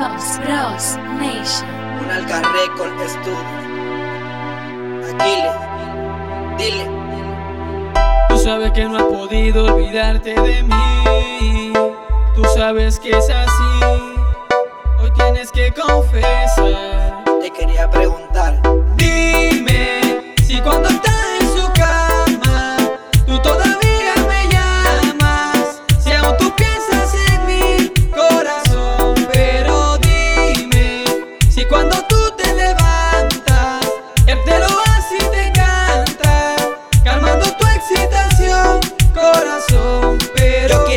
Bros, 0.00 0.38
Bros, 0.38 0.96
Nation. 1.18 1.68
Un 2.00 2.10
Alca 2.10 2.40
Record 2.40 2.98
Studio. 3.06 3.36
Aquiles, 5.12 5.52
dile. 6.56 6.88
Tú 8.30 8.38
sabes 8.38 8.72
que 8.72 8.86
no 8.86 8.96
has 8.96 9.02
podido 9.02 9.66
olvidarte 9.66 10.32
de 10.40 10.62
mí. 10.62 11.72
Tú 12.34 12.42
sabes 12.56 12.98
que 12.98 13.10
es 13.10 13.28
así. 13.28 13.84
Hoy 15.02 15.10
tienes 15.12 15.52
que 15.52 15.70
confesar. 15.70 17.22
Te 17.42 17.50
quería 17.50 17.90
preguntar. 17.90 18.58
Dime 18.96 20.32
si 20.46 20.62
cuando 20.62 20.88
estás 20.88 21.09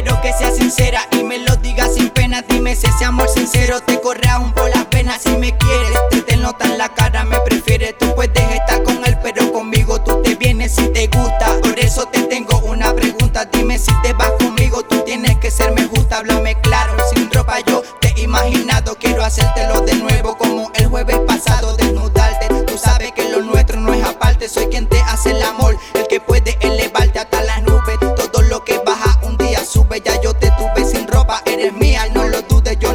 quiero 0.04 0.22
que 0.22 0.34
seas 0.34 0.58
sincera 0.58 1.08
y 1.12 1.24
me 1.24 1.40
lo 1.40 1.56
digas 1.58 1.94
sin 1.96 2.10
pena. 2.10 2.42
Dime 2.42 2.76
si 2.76 2.88
ese 2.88 3.06
amor 3.06 3.30
sincero 3.30 3.80
te 3.82 4.00
corre 4.02 4.28
aún 4.30 4.52
por 4.54 4.70
las 4.70 4.90
venas. 4.90 5.22
Si 5.22 5.30
me 5.38 5.56
quieres, 5.58 5.98
te, 6.10 6.22
te 6.22 6.38
nota 6.38 6.66
en 6.66 6.78
la 6.78 6.90
cara, 6.90 7.24
me 7.24 7.40
prefieres. 7.40 7.98
Tú 7.98 8.14
puedes 8.16 8.52
estar 8.52 8.84
con 8.84 9.04
él, 9.06 9.18
pero 9.24 9.52
conmigo 9.52 10.02
tú 10.02 10.22
te 10.22 10.36
vienes 10.36 10.76
si 10.76 10.88
te 10.90 11.08
gusta. 11.08 11.58
Por 11.62 11.80
eso 11.80 12.06
te 12.08 12.24
tengo 12.24 12.60
una 12.60 12.94
pregunta. 12.94 13.46
Dime 13.46 13.78
si 13.78 13.92
te 14.02 14.14
vas 14.14 14.32
conmigo, 14.32 14.84
tú 14.84 15.02
tienes 15.06 15.38
que 15.38 15.50
serme 15.50 15.86
justa. 15.86 16.18
Háblame 16.18 16.60
claro, 16.62 16.94
sin 17.14 17.32
ropa 17.32 17.60
yo 17.66 17.82
te 18.02 18.14
he 18.18 18.22
imaginado. 18.24 18.96
Quiero 18.96 19.24
hacértelo 19.24 19.82
de 19.82 19.96
nuevo 19.96 20.38
como 20.38 20.72
el 20.76 20.88
jueves 20.88 21.20
pasado, 21.26 21.76
desnudarte. 21.78 22.48
Tú 22.66 22.78
sabes 22.78 23.14
que 23.14 23.30
lo 23.30 23.42
nuestro 23.42 23.80
no 23.80 23.94
es 23.94 24.04
aparte. 24.04 24.50
Soy 24.50 24.68
quien 24.68 24.88
te 24.88 25.00
hace 25.02 25.32
el 25.32 25.42
amor, 25.44 25.78
el 25.94 26.08
que 26.08 26.20
puede 26.20 26.58
elevarte 26.60 26.73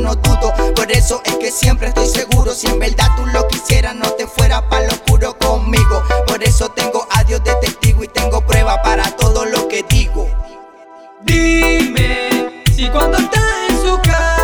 no 0.09 0.15
dudo. 0.15 0.55
Por 0.75 0.91
eso 0.91 1.21
es 1.25 1.37
que 1.37 1.51
siempre 1.51 1.89
estoy 1.89 2.07
seguro. 2.07 2.55
Si 2.55 2.67
en 2.67 2.79
verdad 2.79 3.09
tú 3.17 3.27
lo 3.27 3.47
quisieras, 3.49 3.95
no 3.95 4.11
te 4.13 4.27
fuera 4.27 4.67
para 4.69 4.87
lo 4.87 4.93
oscuro 4.93 5.37
conmigo. 5.39 6.03
Por 6.27 6.43
eso 6.43 6.71
tengo 6.71 7.07
a 7.11 7.25
Dios 7.25 7.43
de 7.45 7.55
testigo 7.57 8.03
y 8.05 8.09
tengo 8.09 8.41
prueba 8.41 8.81
para 8.83 9.05
todo 9.17 9.45
lo 9.45 9.69
que 9.69 9.85
digo. 9.89 10.27
Dime 11.23 12.63
si 12.75 12.89
cuando 12.89 13.19
estás 13.19 13.43
en 13.69 13.83
su 13.83 14.01
cama, 14.03 14.38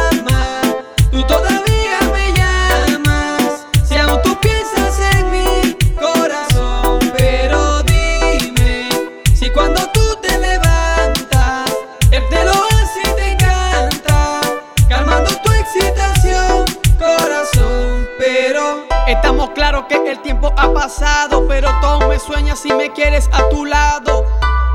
estamos 19.06 19.50
claros 19.50 19.84
que 19.88 19.96
el 20.10 20.20
tiempo 20.20 20.52
ha 20.56 20.72
pasado, 20.72 21.46
pero 21.48 21.68
tú 21.80 22.06
me 22.06 22.18
sueñas 22.18 22.58
si 22.58 22.72
me 22.72 22.92
quieres 22.92 23.28
a 23.32 23.48
tu 23.48 23.64
lado. 23.64 24.24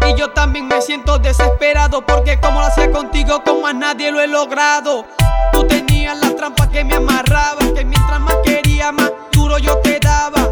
Y 0.07 0.17
yo 0.17 0.31
también 0.31 0.67
me 0.67 0.81
siento 0.81 1.19
desesperado 1.19 2.05
porque 2.05 2.39
como 2.39 2.61
lo 2.61 2.67
hacía 2.67 2.91
contigo, 2.91 3.43
como 3.43 3.67
a 3.67 3.73
nadie 3.73 4.11
lo 4.11 4.21
he 4.21 4.27
logrado. 4.27 5.05
Tú 5.51 5.65
tenías 5.65 6.17
la 6.19 6.35
trampa 6.35 6.69
que 6.69 6.83
me 6.83 6.95
amarraba, 6.95 7.59
que 7.75 7.83
mientras 7.83 8.19
más 8.19 8.35
quería, 8.43 8.91
más 8.91 9.11
duro 9.31 9.57
yo 9.57 9.77
te 9.79 9.99
daba. 9.99 10.49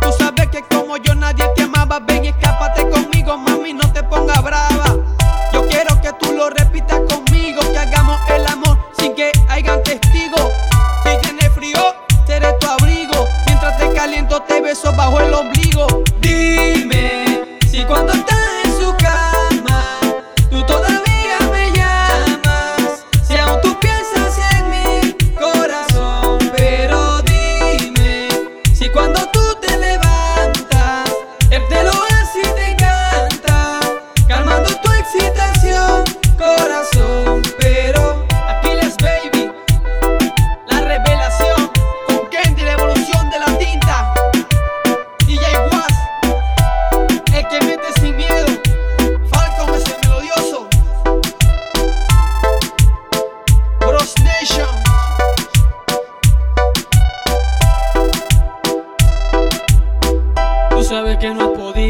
Tú 0.00 0.12
sabes 0.12 0.48
que 0.48 0.62
como 0.62 0.96
yo 0.96 1.14
nadie 1.14 1.44
te 1.54 1.62
amaba, 1.62 2.00
ven 2.00 2.24
y 2.24 2.28
escápate 2.28 2.65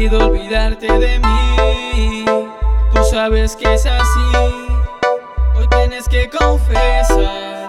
olvidarte 0.05 0.85
de 0.85 1.19
mí. 1.19 2.25
Tú 2.93 3.03
sabes 3.09 3.55
que 3.55 3.73
es 3.73 3.85
así. 3.85 4.37
Hoy 5.55 5.67
tienes 5.69 6.07
que 6.07 6.29
confesar. 6.29 7.66